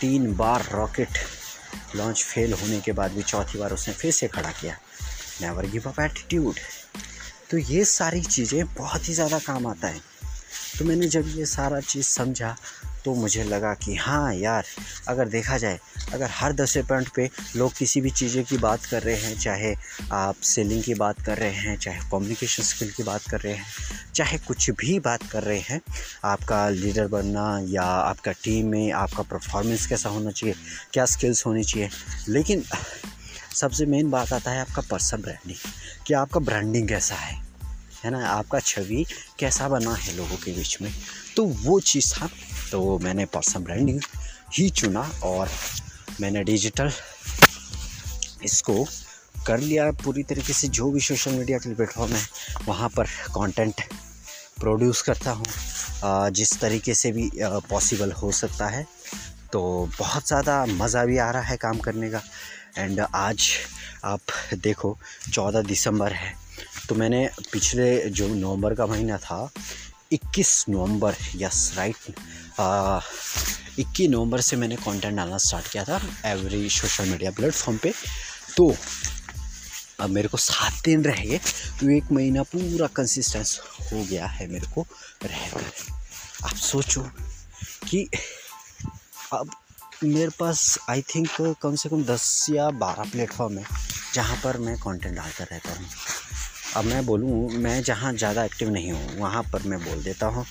तीन 0.02 0.36
बार 0.36 0.66
रॉकेट 0.72 1.18
लॉन्च 1.96 2.24
फेल 2.24 2.54
होने 2.54 2.80
के 2.82 2.92
बाद 2.92 3.12
भी 3.12 3.22
चौथी 3.24 3.60
बार 3.60 3.74
उसने 3.74 3.94
फिर 3.94 4.12
से 4.12 4.28
खड़ा 4.28 4.52
किया। 4.52 4.78
नेवर 5.42 5.66
गिव 5.66 5.90
अप 5.90 6.00
एटीट्यूड 6.00 6.56
तो 7.52 7.58
ये 7.58 7.84
सारी 7.86 8.22
चीज़ें 8.24 8.74
बहुत 8.74 9.10
ही 9.10 9.14
ज़्यादा 9.14 9.40
काम 9.40 9.68
आता 9.68 9.88
है। 9.88 10.00
तो 10.80 10.86
मैंने 10.86 11.08
जब 11.08 11.28
ये 11.28 11.46
सारा 11.46 11.80
चीज़ 11.80 12.06
समझा 12.06 12.56
तो 13.06 13.16
मुझे 13.16 13.44
लगा 13.44 13.74
कि 13.74 13.96
हाँ 13.96 14.34
यार, 14.34 14.66
अगर 15.08 15.28
देखा 15.28 15.58
जाए, 15.58 15.80
अगर 16.14 16.30
हर 16.32 16.54
दस 16.54 16.78
पॉइंट 16.78 17.10
पे 17.10 17.30
लोग 17.56 17.74
किसी 17.74 18.02
भी 18.02 18.10
चीज़ें 18.10 18.44
की 18.44 18.58
बात 18.58 18.86
कर 18.86 19.04
रहे 19.04 19.16
हैं, 19.16 19.40
चाहे 19.40 19.76
आप 20.12 20.36
सेलिंग 20.44 20.84
की 20.84 20.94
बात 20.94 21.22
कर 21.22 21.38
रहे 21.38 21.52
हैं, 21.52 21.78
चाहे 21.78 22.00
कम्युनिकेशन 22.00 22.64
स्किल 22.64 22.92
की 22.92 23.04
बात 23.04 23.22
कर 23.32 23.40
रहे 23.40 23.54
हैं, 23.54 23.66
चाहे 24.16 24.38
कुछ 24.38 24.70
भी 24.70 25.00
बात 25.00 25.24
कर 25.32 25.44
रहे 25.44 25.60
हैं, 25.60 25.82
आपका 26.26 26.70
लीडर 26.70 27.08
बनना 27.08 27.60
या 27.64 27.84
आपका 27.84 28.32
टीम 28.32 28.68
में 28.68 28.92
आपका 28.92 29.24
परफॉर्मेंस 29.24 29.88
कैसा 29.88 30.10
होना 30.10 30.32
चाहिए, 30.32 30.56
क्या 30.94 31.06
स्किल्स 31.06 31.46
होनी 31.46 31.64
चाहिए। 31.64 31.90
लेकिन 32.30 32.64
सबसे 33.56 33.86
मेन 33.86 34.10
बात 34.10 34.34
आता 34.34 34.52
है 34.52 34.62
आपका 34.62 34.82
पर्सन 34.82 35.18
ब्रांडिंग 35.18 35.58
कि 36.08 36.14
आपका 36.14 36.40
ब्रांडिंग 36.40 36.90
कैसा 36.90 37.16
है 37.16 37.46
है 38.04 38.12
ना? 38.12 38.28
आपका 38.28 38.60
छवि 38.60 39.06
कैसा 39.40 39.70
बना 39.70 39.94
है 39.94 40.18
लोगों 40.18 40.36
के 40.36 40.52
बीच 40.52 40.78
में? 40.82 40.94
तो 41.36 41.46
वो 41.46 41.80
चीज़ 41.80 42.14
था। 42.14 42.30
तो 42.72 42.98
मैंने 43.00 43.26
पर्सनल 43.28 43.64
ब्रांडिंग, 43.64 44.02
ही 44.54 44.70
चुना 44.72 45.02
और 45.24 45.50
मैंने 46.22 46.44
डिजिटल 46.44 46.92
इसको 48.44 48.84
कर 49.48 49.60
लिया। 49.60 49.92
पूरी 50.04 50.24
तरीके 50.24 50.54
से 50.54 50.68
जो 50.70 50.90
भी 50.92 51.00
सोशल 51.02 51.32
मीडिया 51.34 51.58
के 51.58 51.74
प्लेटफॉर्म 51.76 52.14
है, 52.14 52.26
वहाँ 52.68 52.90
पर 52.90 53.06
कंटेंट 53.36 53.82
प्रोड्यूस 54.60 55.02
करता 55.02 55.32
हूँ। 55.32 55.46
जिस 56.32 56.60
तरीके 56.60 56.94
से 56.94 57.12
भी 57.12 57.30
पॉसिबल 57.70 58.12
हो 58.14 58.32
सकता 58.34 58.68
है 58.68 58.86
तो 59.54 59.62
बहुत 60.00 60.28
ज़्यादा 60.28 60.66
मज़ा 60.68 61.04
भी 61.06 61.18
आ 61.18 61.30
रहा 61.32 61.42
है 61.44 61.58
काम 61.58 61.78
करने 61.80 62.10
का। 62.10 62.22
एंड 62.78 63.00
आज 63.00 63.50
आप 64.06 64.22
देखो, 64.56 64.98
चौदह 65.34 65.62
दिसंबर 65.64 66.14
है। 66.14 66.34
तो 66.90 66.96
मैंने 66.96 67.30
पिछले 67.52 68.10
जो 68.10 68.28
नवंबर 68.28 68.74
का 68.76 68.86
महीना 68.86 69.18
था 69.18 69.50
21 70.14 70.66
नवंबर 70.70 71.16
यस 71.36 71.72
राइट 71.78 72.16
इक्कीस 72.60 74.10
नवंबर 74.10 74.42
से 74.42 74.56
मैंने 74.56 74.76
कंटेंट 74.78 75.16
डालना 75.16 75.38
स्टार्ट 75.38 75.68
किया 75.72 75.84
था 75.84 76.00
एवरी 76.26 76.70
सोशल 76.70 77.10
मीडिया 77.10 77.32
प्लेटफॉर्म 77.32 77.78
पे। 77.78 77.94
तो 78.58 78.76
अब 80.00 80.10
मेरे 80.10 80.28
को 80.28 80.38
सात 80.38 80.82
दिन 80.86 81.04
रह 81.04 81.24
गए 81.26 81.38
तो 81.80 81.90
एक 81.92 82.12
महीना 82.12 82.44
पूरा 82.46 82.88
कंसिस्टेंस 82.96 83.60
हो 83.92 84.04
गया 84.04 84.26
है 84.28 84.48
मेरे 84.52 84.68
को 84.74 84.86
रहकर। 85.24 85.64
आप 86.46 86.56
सोचो 86.56 87.02
कि 87.88 88.08
अब 89.34 89.52
मेरे 90.04 90.30
पास 90.40 90.78
आई 90.90 91.02
थिंक 91.16 91.30
कम 91.62 91.76
से 91.76 91.90
कम 91.90 92.04
दस 92.06 92.46
या 92.50 92.70
बारह 92.80 93.10
प्लेटफॉर्म 93.12 93.58
है 93.58 93.66
जहाँ 94.14 94.38
पर 94.44 94.58
मैं 94.58 94.76
कंटेंट 94.78 95.16
डालता 95.16 95.44
रहता 95.44 95.72
हूँ। 95.72 95.88
अब 96.76 96.86
मैं 96.86 97.06
बोलूँ, 97.06 97.50
मैं 97.52 97.82
जहाँ 97.84 98.14
ज़्यादा 98.14 98.44
एक्टिव 98.46 98.70
नहीं 98.70 98.92
हूँ, 98.92 99.18
वहाँ 99.18 99.44
पर 99.54 99.64
मैं 99.64 99.80
बोल 99.84 100.04
देता 100.04 100.28
हूँ। 100.28 100.46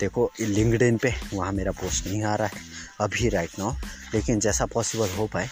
देखो 0.00 0.32
लिंकड 0.40 0.98
पे 0.98 1.14
वहाँ 1.34 1.52
मेरा 1.52 1.72
पोस्ट 1.72 2.06
नहीं 2.06 2.22
आ 2.22 2.34
रहा 2.34 2.48
है 2.48 2.52
अभी 3.00 3.28
राइट 3.28 3.50
नाउ 3.58 3.72
लेकिन 4.14 4.40
जैसा 4.40 4.66
पॉसिबल 4.66 5.08
हो 5.08 5.26
पाए 5.26 5.48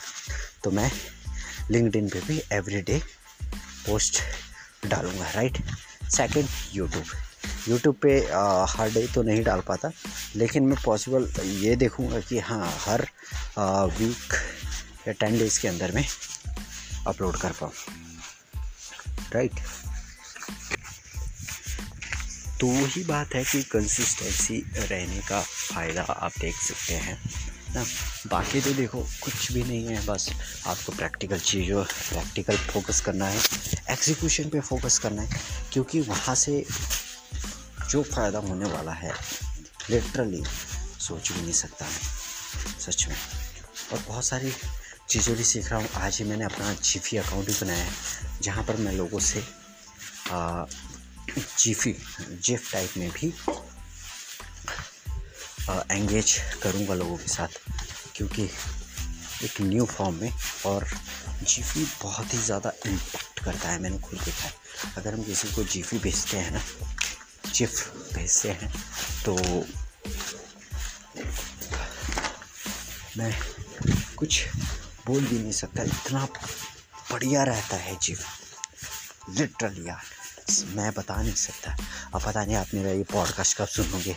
तो 0.65 0.71
मैं 0.71 0.93
लिंकड 1.71 2.11
पे 2.11 2.21
भी 2.21 2.43
एवरी 2.53 2.83
डे 2.83 3.03
पोस्ट 3.87 4.21
डालूँगा 4.87 5.31
राइट 5.31 5.59
सेकंड 6.11 6.49
यूट्यूब 6.73 7.05
यूट्यूब 7.69 7.97
पे 8.03 8.19
हर 8.69 8.91
डे 8.91 9.07
तो 9.07 9.23
नहीं 9.23 9.43
डाल 9.45 9.61
पाता 9.61 9.91
लेकिन 10.37 10.63
मैं 10.63 10.83
पॉसिबल 10.85 11.33
ये 11.45 11.77
देखूँगा 11.77 12.21
कि 12.21 12.39
हाँ 12.39 12.79
हर 12.81 13.09
आ, 13.59 13.85
वीक 13.85 14.33
या 15.09 15.13
टेन 15.13 15.39
डेज़ 15.39 15.61
के 15.61 15.69
अंदर 15.69 15.93
में 15.93 16.05
अपलोड 17.07 17.37
कर 17.37 17.53
पाऊँ। 17.53 17.73
राइट 19.33 19.53
तो 22.61 22.67
वही 22.67 23.03
बात 23.05 23.35
है 23.35 23.43
कि 23.45 23.63
कंसिस्टेंसी 23.73 24.59
रहने 24.77 25.21
का 25.29 25.41
फ़ायदा 25.43 26.03
आप 26.03 26.33
देख 26.41 26.57
सकते 26.57 26.95
हैं। 26.95 27.19
ना, 27.75 27.85
बाकी 28.27 28.61
तो 28.61 28.73
देखो, 28.75 29.03
कुछ 29.23 29.53
भी 29.53 29.63
नहीं 29.63 29.87
है, 29.87 30.05
बस 30.07 30.29
आपको 30.67 30.93
प्रैक्टिकल 30.93 31.39
चीज़ों 31.41 31.85
प्रैक्टिकल 31.85 32.57
फोकस 32.73 33.01
करना 33.01 33.27
है 33.27 33.41
एग्जीक्यूशन 33.91 34.49
पे 34.49 34.61
फोकस 34.61 34.99
करना 34.99 35.23
है, 35.23 35.41
क्योंकि 35.73 36.01
वहाँ 36.01 36.35
से 36.35 36.65
जो 37.91 38.03
फ़ायदा 38.05 38.39
होने 38.39 38.73
वाला 38.73 38.93
है 38.95 39.13
लिटरली 39.91 40.43
सोच 41.01 41.33
भी 41.33 41.41
नहीं 41.41 41.53
सकता 41.53 41.87
मैं, 41.87 42.79
सच 42.81 43.07
में। 43.09 43.17
और 43.93 44.05
बहुत 44.09 44.25
सारी 44.25 44.53
चीज़ें 45.09 45.37
भी 45.37 45.45
सीख 45.45 45.71
रहा 45.71 45.81
हूँ। 45.81 45.89
आज 45.97 46.19
ही 46.19 46.25
मैंने 46.25 46.45
अपना 46.45 46.73
जीफी 46.75 47.17
अकाउंट 47.17 47.47
भी 47.47 47.53
बनाया 47.61 47.85
है, 47.85 47.93
जहाँ 48.43 48.65
पर 48.65 48.77
मैं 48.77 48.93
लोगों 48.93 49.19
से 49.21 49.45
जीफी 51.59 51.95
जिफ 52.45 52.73
टाइप 52.73 52.97
में 52.97 53.11
भी 53.11 53.33
एंगेज 55.91 56.37
करूँगा 56.63 56.95
लोगों 56.95 57.17
के 57.17 57.29
साथ, 57.29 57.49
क्योंकि 58.17 58.49
एक 59.45 59.61
न्यू 59.61 59.85
फॉर्म 59.87 60.15
में 60.15 60.33
और 60.67 60.89
जीफी 61.43 61.85
बहुत 62.03 62.35
ही 62.35 62.39
ज़्यादा 62.41 62.73
इम्पैक्ट 62.87 63.45
करता 63.45 63.69
है 63.69 63.79
मैंने 63.81 63.99
खुद 63.99 64.19
देखा 64.19 64.45
है। 64.45 64.53
अगर 64.97 65.15
हम 65.15 65.23
किसी 65.25 65.53
को 65.55 65.65
जीफी 65.65 65.99
भेजते 65.99 66.37
हैं 66.37 66.51
ना 66.53 66.63
जिफ 67.49 68.15
भेजते 68.15 68.51
हैं 68.53 68.73
तो 69.25 69.37
मैं 73.17 73.33
कुछ 74.17 74.45
बोल 75.07 75.25
भी 75.25 75.39
नहीं 75.39 75.53
सकता, 75.53 75.83
इतना 75.85 76.25
बढ़िया 77.13 77.43
रहता 77.45 77.77
है 77.77 77.99
जिफ 78.03 78.25
लिटरली 79.31 79.89
यार। 79.89 80.03
मैं 80.49 80.93
बता 80.95 81.15
नहीं 81.23 81.33
सकता। 81.35 81.77
अब 82.15 82.23
पता 82.23 82.45
नहीं 82.45 82.57
आप 82.57 82.67
मेरा 82.75 82.91
ये 82.91 83.03
पॉडकास्ट 83.05 83.57
कब 83.57 83.67
सुनोगे। 83.67 84.17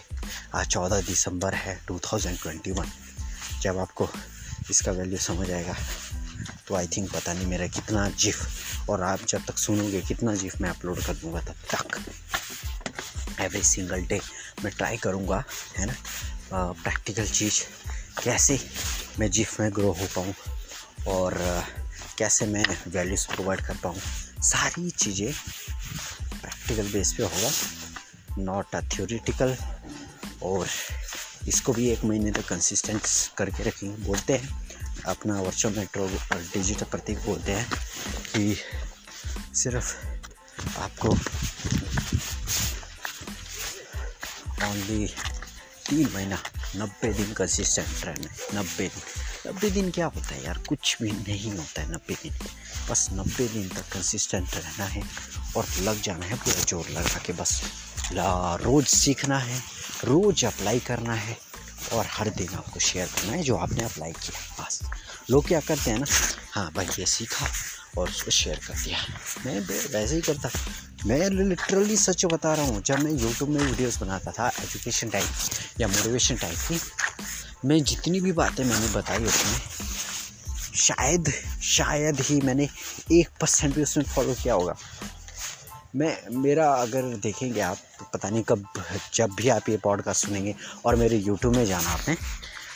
आज 0.55 0.67
चौदह 0.67 1.01
दिसंबर 1.01 1.53
है 1.53 1.75
टू 1.87 1.99
थाउज़ेंड 2.05 2.37
ट्वेंटी 2.39 2.71
वन 2.71 2.91
जब 3.61 3.77
आपको 3.77 4.09
इसका 4.69 4.91
वैल्यू 4.91 5.17
समझ 5.17 5.49
आएगा 5.51 5.75
तो 6.67 6.75
आई 6.75 6.87
थिंक 6.87 7.11
पता 7.13 7.33
नहीं 7.33 7.47
मेरा 7.47 7.67
कितना 7.67 8.07
जिफ 8.19 8.89
और 8.89 9.01
आप 9.03 9.25
जब 9.29 9.45
तक 9.45 9.57
सुनोगे 9.57 10.01
कितना 10.01 10.35
जिफ 10.35 10.61
मैं 10.61 10.69
अपलोड 10.69 11.03
कर 11.05 11.13
दूँगा 11.15 11.41
तब 11.41 11.55
तक। 11.73 11.99
एवरी 13.41 13.63
सिंगल 13.63 14.05
डे 14.05 14.19
मैं 14.63 14.73
ट्राई 14.73 14.97
करूँगा, 14.97 15.43
है 15.77 15.85
ना? 15.85 15.95
प्रैक्टिकल 16.53 17.27
चीज़, 17.27 17.61
कैसे 18.23 18.59
मैं 19.19 19.29
जिफ 19.31 19.59
में 19.59 19.71
ग्रो 19.75 19.91
हो 19.91 20.07
पाऊँ, 20.15 20.33
और 21.07 21.37
कैसे 22.17 22.45
मैं 22.45 22.65
वैल्यूज़ 22.87 23.27
प्रोवाइड 23.27 23.61
कर 23.61 23.77
पाऊँ। 23.83 23.99
सारी 24.43 24.89
चीज़ें 24.91 25.31
प्रैक्टिकल 26.67 26.93
बेस 26.93 27.13
पे 27.13 27.23
होगा 27.23 27.51
नॉट 28.37 28.75
अ 28.75 28.81
थ्योरिटिकल 28.81 29.57
और 30.43 30.67
इसको 31.47 31.73
भी 31.73 31.89
एक 31.89 32.03
महीने 32.03 32.31
तक 32.31 32.47
कंसिस्टेंट 32.47 33.01
करके 33.37 33.63
रखेंगे। 33.63 34.03
बोलते 34.03 34.33
हैं, 34.33 34.47
अपना 35.05 35.41
वर्चुअल 35.41 35.75
मेट्रो 35.77 36.07
डिजिटल 36.53 36.85
प्रतीक 36.85 37.17
बोलते 37.17 37.51
हैं 37.51 37.71
कि 38.37 38.57
सिर्फ़ 39.55 39.95
आपको 40.77 41.09
ओनली 44.67 45.07
तीन 45.89 46.09
महीना, 46.13 46.43
नब्बे 46.75 47.13
दिन 47.13 47.33
कंसिस्टेंट 47.33 48.05
रहना 48.05 48.31
है। 48.31 48.55
नब्बे 48.55 48.87
दिन। 48.87 49.51
नब्बे 49.51 49.69
दिन 49.69 49.91
क्या 49.91 50.05
होता 50.05 50.27
है 50.27 50.45
यार? 50.45 50.57
कुछ 50.57 50.97
भी 51.01 51.11
नहीं 51.11 51.51
होता 51.51 51.81
है 51.81 51.91
नब्बे 51.91 52.13
दिन। 52.13 52.33
बस 52.89 53.09
नब्बे 53.11 53.47
दिन 53.47 53.69
तक 53.69 53.93
कंसिस्टेंट 53.93 54.55
रहना 54.55 54.85
है। 54.85 55.03
और 55.57 55.65
लग 55.81 56.01
जाना 56.01 56.25
है 56.25 56.35
पूरा 56.35 56.63
ज़ोर 56.63 56.89
लगा 56.89 57.19
के 57.25 57.33
बस। 57.33 57.61
रोज़ 58.63 58.85
सीखना 58.87 59.37
है, 59.39 59.59
रोज़ 60.05 60.45
अप्लाई 60.45 60.79
करना 60.79 61.13
है 61.15 61.37
और 61.93 62.05
हर 62.09 62.29
दिन 62.31 62.53
आपको 62.55 62.79
शेयर 62.79 63.07
करना 63.07 63.31
है 63.31 63.43
जो 63.43 63.55
आपने 63.57 63.83
अप्लाई 63.83 64.11
किया। 64.13 64.63
बस। 64.63 64.79
लोग 65.29 65.47
क्या 65.47 65.59
करते 65.59 65.91
हैं 65.91 65.99
ना? 65.99 66.05
हाँ 66.53 66.71
भाई, 66.75 66.87
ये 66.99 67.05
सीखा 67.05 67.47
और 67.97 68.09
उसको 68.09 68.31
शेयर 68.31 68.59
कर 68.67 68.73
दिया। 68.73 68.97
मैं 69.45 69.59
वैसे 69.59 70.15
ही 70.15 70.21
करता। 70.21 70.49
मैं 71.05 71.29
लिटरली 71.29 71.97
सच 71.97 72.25
बता 72.25 72.53
रहा 72.53 72.65
हूँ, 72.65 72.81
जब 72.83 72.99
मैं 72.99 73.11
यूट्यूब 73.11 73.49
में 73.49 73.61
वीडियोस 73.61 73.97
बनाता 73.97 74.31
था 74.31 74.47
एजुकेशन 74.59 75.09
टाइप 75.09 75.79
या 75.81 75.87
मोटिवेशन 75.87 76.35
टाइप 76.35 76.57
की, 76.67 76.79
मैं 77.65 77.83
जितनी 77.83 78.19
भी 78.19 78.31
बातें 78.31 78.63
मैंने 78.63 78.87
बताई 78.89 79.23
उसमें, 79.23 79.59
शायद 80.77 81.31
शायद 81.63 82.21
ही 82.21 82.39
मैंने 82.41 82.67
एक 83.11 83.29
परसेंट 83.41 83.75
भी 83.75 83.83
उसमें 83.83 84.05
फॉलो 84.05 84.33
किया 84.33 84.53
होगा। 84.53 84.75
मैं, 85.95 86.17
मेरा 86.33 86.67
अगर 86.73 87.03
देखेंगे 87.17 87.61
आप 87.61 87.77
तो 87.99 88.05
पता 88.13 88.29
नहीं 88.29 88.43
कब, 88.43 88.65
जब 89.13 89.31
भी 89.31 89.49
आप 89.49 89.69
ये 89.69 89.77
पॉडकास्ट 89.77 90.25
सुनेंगे 90.25 90.55
और 90.85 90.95
मेरे 90.95 91.17
यूट्यूब 91.17 91.55
में 91.55 91.65
जाना 91.65 91.89
आपने, 91.89 92.15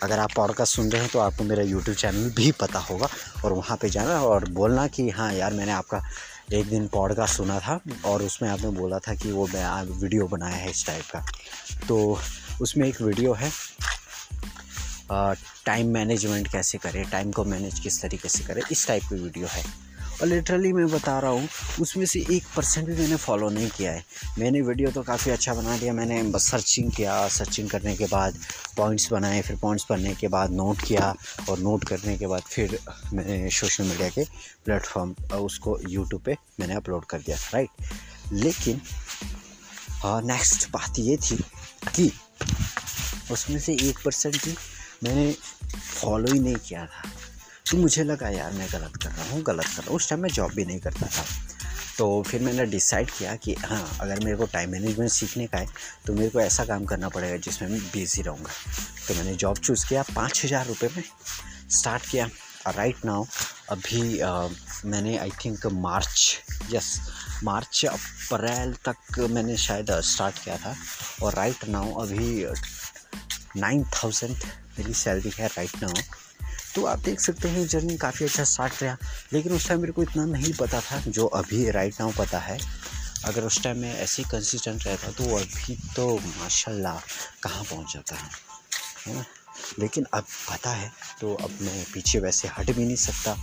अगर 0.03 0.19
आप 0.19 0.33
पॉडकास्ट 0.35 0.75
सुन 0.75 0.91
रहे 0.91 1.01
हैं 1.01 1.09
तो 1.11 1.19
आपको 1.19 1.43
मेरा 1.43 1.63
यूट्यूब 1.63 1.97
चैनल 1.97 2.29
भी 2.35 2.51
पता 2.51 2.79
होगा 2.79 3.07
और 3.45 3.53
वहाँ 3.53 3.77
पे 3.81 3.89
जाना 3.89 4.19
और 4.21 4.49
बोलना 4.49 4.87
कि 4.87 5.09
हाँ 5.09 5.31
यार, 5.33 5.53
मैंने 5.53 5.71
आपका 5.71 6.01
एक 6.53 6.69
दिन 6.69 6.87
पॉडकास्ट 6.87 7.37
सुना 7.37 7.59
था 7.59 7.79
और 8.05 8.23
उसमें 8.23 8.49
आपने 8.49 8.69
बोला 8.71 8.99
था 8.99 9.13
कि 9.15 9.31
वो 9.31 9.47
मैं 9.47 9.83
वीडियो 10.01 10.27
बनाया 10.27 10.55
है 10.55 10.71
इस 10.71 10.85
टाइप 10.87 11.05
का। 11.11 11.25
तो 11.87 12.19
उसमें 12.61 12.87
एक 12.87 13.01
वीडियो 13.01 13.33
है 13.33 13.51
टाइम 15.11 15.87
मैनेजमेंट 15.93 16.51
कैसे 16.51 16.77
करें 16.77 17.03
टाइम 17.09 17.31
को 17.31 17.43
मैनेज 17.45 17.79
किस 17.79 18.01
तरीके 18.01 18.29
से 18.29 18.43
करें, 18.43 18.61
इस 18.71 18.87
टाइप 18.87 19.03
की 19.03 19.15
वीडियो 19.15 19.47
है। 19.47 19.63
और 20.21 20.27
लिटरली 20.27 20.71
मैं 20.73 20.87
बता 20.89 21.17
रहा 21.19 21.31
हूँ, 21.31 21.47
उसमें 21.81 22.05
से 22.05 22.19
एक 22.31 22.43
परसेंट 22.55 22.87
भी 22.87 22.95
मैंने 22.95 23.15
फॉलो 23.17 23.49
नहीं 23.49 23.69
किया 23.69 23.91
है। 23.91 24.03
मैंने 24.39 24.61
वीडियो 24.61 24.91
तो 24.91 25.01
काफ़ी 25.03 25.31
अच्छा 25.31 25.53
बना 25.53 25.77
दिया, 25.77 25.93
मैंने 25.93 26.21
बस 26.31 26.49
सर्चिंग 26.51 26.91
किया 26.91 27.27
सर्चिंग 27.29 27.69
करने 27.69 27.95
के 27.95 28.05
बाद 28.05 28.37
पॉइंट्स 28.77 29.11
बनाए, 29.11 29.41
फिर 29.41 29.55
पॉइंट्स 29.57 29.85
बनने 29.89 30.13
के 30.15 30.27
बाद 30.27 30.51
नोट 30.51 30.81
किया 30.87 31.13
और 31.49 31.59
नोट 31.59 31.83
करने 31.87 32.17
के 32.17 32.27
बाद 32.27 32.41
फिर 32.41 32.77
मैंने 33.13 33.49
सोशल 33.51 33.83
मीडिया 33.83 34.09
के 34.09 34.23
प्लेटफॉर्म 34.65 35.15
उसको 35.35 35.77
यूट्यूब 35.89 36.21
पर 36.21 36.35
मैंने 36.59 36.73
अपलोड 36.73 37.05
कर 37.05 37.19
दिया 37.19 37.37
राइट 37.53 38.33
लेकिन 38.33 38.81
नेक्स्ट 40.05 40.69
बात 40.71 40.99
ये 40.99 41.17
थी 41.17 41.37
कि 41.95 42.11
उसमें 43.31 43.59
से 43.59 43.73
एक 43.89 43.99
परसेंट 44.05 44.35
भी 44.45 44.55
मैंने 45.03 45.31
फॉलो 46.01 46.33
ही 46.33 46.39
नहीं 46.39 46.55
किया 46.67 46.85
था। 46.85 47.09
तो 47.65 47.77
मुझे 47.77 48.03
लगा 48.03 48.29
यार 48.29 48.51
मैं 48.53 48.67
गलत 48.71 48.95
कर 49.03 49.09
रहा 49.09 49.29
हूँ 49.29 49.41
गलत 49.43 49.65
कर 49.65 49.81
रहा 49.81 49.89
हूँ। 49.89 49.95
उस 49.95 50.09
टाइम 50.09 50.21
मैं 50.21 50.29
जॉब 50.29 50.51
भी 50.55 50.65
नहीं 50.65 50.79
करता 50.79 51.07
था। 51.07 51.25
तो 51.97 52.05
फिर 52.27 52.41
मैंने 52.41 52.65
डिसाइड 52.65 53.09
किया 53.11 53.35
कि 53.35 53.53
हाँ 53.59 53.97
अगर 54.01 54.19
मेरे 54.23 54.35
को 54.37 54.45
टाइम 54.53 54.71
मैनेजमेंट 54.71 55.11
सीखने 55.11 55.45
का 55.47 55.57
है 55.57 55.67
तो 56.05 56.13
मेरे 56.13 56.29
को 56.29 56.39
ऐसा 56.41 56.65
काम 56.65 56.85
करना 56.85 57.09
पड़ेगा 57.09 57.37
जिसमें 57.37 57.69
मैं 57.69 57.79
बिज़ी 57.93 58.21
रहूँगा। 58.21 58.51
तो 59.07 59.13
मैंने 59.13 59.35
जॉब 59.35 59.57
चूज़ 59.57 59.85
किया 59.87 60.03
पाँच 60.15 60.43
हज़ार 60.45 60.65
रुपये 60.67 60.89
में 60.95 61.03
स्टार्ट 61.71 62.09
किया। 62.09 62.29
राइट 62.67 63.05
नाउ 63.05 63.25
अभी 63.69 64.19
आ, 64.19 64.47
मैंने 64.85 65.17
आई 65.17 65.31
थिंक 65.45 65.65
मार्च 65.73 66.37
यस 66.71 66.99
मार्च 67.43 67.85
अप्रैल 67.85 68.73
तक 68.85 69.19
मैंने 69.31 69.57
शायद 69.57 69.91
स्टार्ट 70.03 70.43
किया 70.43 70.57
था। 70.57 70.75
और 71.23 71.33
राइट 71.35 71.67
नाउ 71.69 71.93
अभी 72.01 72.45
नाइन 73.57 73.83
थाउज़ेंड 73.95 74.35
मेरी 74.77 74.93
सैलरी 74.93 75.31
है 75.37 75.47
राइट 75.47 75.83
नाउ 75.83 75.93
तो 76.75 76.85
आप 76.85 76.99
देख 76.99 77.19
सकते 77.19 77.49
हैं 77.49 77.65
जर्नी 77.67 77.97
काफ़ी 77.97 78.25
अच्छा 78.25 78.43
स्टार्ट 78.43 78.81
रहा। 78.83 78.97
लेकिन 79.33 79.53
उस 79.53 79.67
टाइम 79.67 79.81
मेरे 79.81 79.93
को 79.93 80.03
इतना 80.03 80.25
नहीं 80.25 80.53
पता 80.53 80.81
था 80.81 80.99
जो 81.07 81.25
अभी 81.39 81.69
राइट 81.71 81.99
नाउ 81.99 82.11
पता 82.17 82.39
है। 82.39 82.57
अगर 83.25 83.43
उस 83.43 83.61
टाइम 83.63 83.77
में 83.77 83.93
ऐसे 83.93 84.21
ही 84.21 84.29
कंसिस्टेंट 84.31 84.85
रहता 84.87 85.11
तो 85.13 85.35
अभी 85.37 85.75
तो 85.95 86.15
माशाल्लाह 86.17 86.99
कहाँ 87.43 87.63
पहुँच 87.63 87.93
जाता 87.93 88.15
है 88.15 88.29
है 89.07 89.13
ना? 89.15 89.23
लेकिन 89.79 90.05
अब 90.13 90.25
पता 90.49 90.69
है 90.69 90.91
तो 91.21 91.33
अब 91.35 91.57
मैं 91.61 91.83
पीछे 91.93 92.19
वैसे 92.19 92.47
हट 92.57 92.71
भी 92.71 92.85
नहीं 92.85 92.95
सकता। 92.95 93.35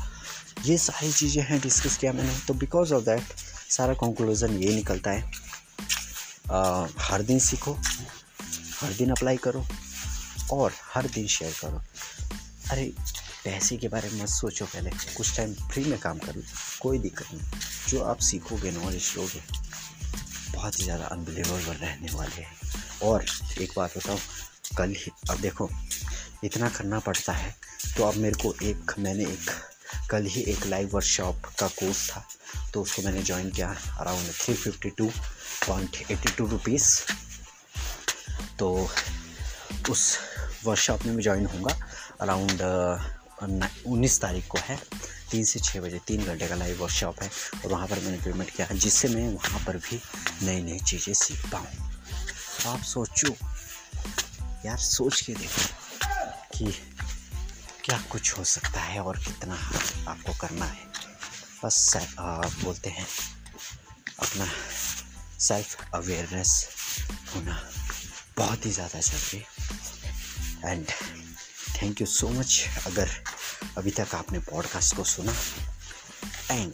ये 0.65 0.77
सारी 0.79 1.13
चीज़ें 1.13 1.43
हैं 1.43 1.61
डिस्कस 1.61 1.97
किया 1.97 2.13
मैंने 2.13 2.39
तो 2.49 2.55
बिकॉज़ 2.55 2.93
ऑफ़ 2.95 3.05
दैट 3.05 3.33
सारा 3.71 3.95
कंक्लूज़न 3.95 4.59
ये 4.59 4.75
निकलता 4.75 5.11
है। 5.11 5.31
आ, 6.51 6.87
हर 7.01 7.23
दिन 7.23 7.39
सीखो 7.39 7.73
हर 8.81 8.93
दिन 8.93 9.11
अप्लाई 9.11 9.37
करो 9.37 9.65
और 10.53 10.73
हर 10.95 11.07
दिन 11.09 11.27
शेयर 11.29 11.53
करो। 11.61 11.83
अरे, 12.73 12.85
पैसे 13.45 13.77
के 13.77 13.89
बारे 13.89 14.09
में 14.11 14.23
मत 14.23 14.29
सोचो 14.29 14.65
पहले। 14.67 14.91
कुछ 15.17 15.37
टाइम 15.37 15.53
फ्री 15.71 15.85
में 15.85 15.99
काम 16.01 16.19
कर 16.19 16.35
लो 16.35 16.43
कोई 16.81 16.99
दिक्कत 16.99 17.33
नहीं। 17.33 17.43
जो 17.89 18.03
आप 18.03 18.19
सीखोगे 18.21 18.71
नॉलेज 18.71 19.13
लोगे, 19.17 19.43
बहुत 20.55 20.79
ही 20.79 20.85
ज़्यादा 20.85 21.07
अनबिलीवेबल 21.07 21.75
रहने 21.75 22.13
वाले 22.15 22.43
हैं। 22.43 22.57
और 23.03 23.25
एक 23.61 23.73
बात 23.77 23.97
बताऊँ, 23.99 24.19
कल 24.79 24.95
ही, 24.99 25.13
अब 25.31 25.41
देखो, 25.41 25.69
इतना 26.45 26.69
करना 26.71 26.99
पड़ता 27.01 27.33
है 27.33 27.55
तो 27.97 28.05
अब 28.05 28.17
मेरे 28.17 28.43
को 28.43 28.55
एक, 28.63 28.95
मैंने 28.99 29.25
एक, 29.25 29.51
कल 30.11 30.27
ही 30.27 30.43
एक 30.51 30.67
लाइव 30.67 30.91
वर्कशॉप 30.95 31.45
का 31.59 31.69
कोर्स 31.71 32.09
था 32.11 32.25
तो 32.73 32.83
उसको 32.83 33.03
मैंने 33.03 33.23
ज्वाइन 33.23 33.51
किया 33.51 33.69
around 34.01 34.33
three 34.35 34.55
fifty 34.55 34.91
two 34.91 35.11
point 35.67 35.97
eighty 36.11 36.33
two 36.33 36.47
rupees 36.49 36.89
तो 38.59 38.75
उस 39.91 40.19
वर्कशॉप 40.65 41.05
में 41.07 41.13
मैं 41.15 41.23
ज्वाइन 41.23 41.47
होऊँगा। 41.47 41.77
अराउंड 42.23 42.63
उन्नीस 43.87 44.21
तारीख 44.21 44.47
को 44.49 44.59
है। 44.63 44.77
तीन 45.31 45.45
से 45.45 45.61
छः 45.61 45.81
बजे 45.81 45.99
तीन 46.07 46.25
घंटे 46.25 46.49
का 46.49 46.55
लाइव 46.55 46.81
वर्कशॉप 46.83 47.23
है 47.23 47.31
और 47.55 47.71
वहाँ 47.71 47.87
पर 47.89 48.01
मैंने 48.01 48.19
पेमेंट 48.25 48.51
किया 48.51 48.67
है 48.67 48.77
जिससे 48.79 49.09
मैं 49.09 49.27
वहाँ 49.29 49.61
पर 49.67 49.77
भी 49.79 50.01
नई 50.43 50.63
नई 50.63 50.79
चीज़ें 50.81 51.15
सीख 51.15 51.47
पाऊँ। 51.53 51.67
तो 51.67 52.71
आप 52.71 52.83
सोचो 52.85 53.35
यार 54.67 54.77
सोच 54.79 55.21
के 55.21 55.35
देखो 55.35 55.63
कि 56.55 56.73
क्या 57.85 57.99
कुछ 58.13 58.33
हो 58.39 58.45
सकता 58.47 58.81
है 58.81 59.01
और 59.03 59.17
कितना 59.19 59.55
आपको 60.09 60.33
करना 60.41 60.65
है। 60.65 60.87
बस 61.65 61.97
आ, 62.19 62.41
बोलते 62.63 62.91
हैं 62.91 63.07
अपना 64.19 64.47
सेल्फ 65.41 65.95
अवेयरनेस 65.95 66.53
होना 67.35 67.59
बहुत 68.39 68.67
ही 68.67 68.71
ज़्यादा 68.71 69.01
ज़रूरी 69.01 69.45
and 70.65 70.87
thank 71.83 72.01
you 72.01 72.07
so 72.07 72.29
much 72.29 72.69
अगर 72.87 73.11
अभी 73.79 73.91
तक 73.91 74.15
आपने 74.15 74.39
पॉडकास्ट 74.39 74.97
को 74.97 75.05
सुना 75.05 75.33
एंड 76.51 76.73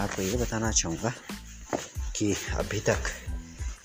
आपको 0.00 0.22
ये 0.22 0.36
बताना 0.36 0.72
चाहूँगा 0.72 1.12
कि 2.16 2.36
अभी 2.50 2.80
तक 2.80 3.02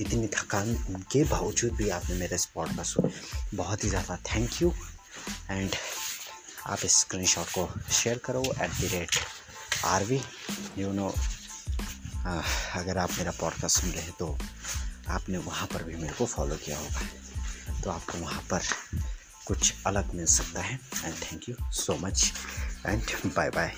इतनी 0.02 0.28
थकान 0.28 0.76
के 1.12 1.24
बावजूद 1.24 1.72
भी 1.72 1.89
आपने 1.89 2.15
मेरे 2.15 2.36
इस 2.36 2.46
पॉडकास्ट 2.46 2.98
को 2.98 3.10
बहुत 3.54 3.84
ही 3.84 3.89
ज़्यादा 3.89 4.15
थैंक 4.15 4.62
यू 4.62 4.76
एंड 5.50 5.76
आप 6.65 6.80
इस 6.86 7.00
स्क्रीन 7.00 7.26
को 7.26 7.74
शेयर 7.91 8.17
करो 8.17 8.44
at 8.62 8.72
the 8.72 8.84
rate 8.84 9.10
R 9.86 10.04
V 10.04 10.22
you 10.78 10.94
know 10.94 11.15
अगर 12.74 12.98
आप 12.98 13.12
मेरा 13.17 13.32
पॉडकास्ट 13.32 13.82
सुन 13.82 13.89
रहे 13.89 14.04
हैं 14.04 14.13
तो 14.20 14.39
आपने 15.10 15.38
वहाँ 15.38 15.67
पर 15.67 15.84
भी 15.84 15.96
मेरे 15.96 16.13
को 16.13 16.26
फॉलो 16.26 16.56
किया 16.56 16.80
होगा। 16.80 17.02
तो 17.82 17.89
आपको 17.89 18.17
वहाँ 18.17 18.41
पर 18.41 18.62
कुछ 19.47 19.73
अलग 19.88 20.13
मिल 20.13 20.25
सकता 20.25 20.62
है। 20.62 20.79
And 21.06 21.13
thank 21.15 21.49
you 21.49 21.56
so 21.71 21.97
much 21.97 22.32
and 22.86 23.01
bye 23.25 23.49
bye 23.49 23.73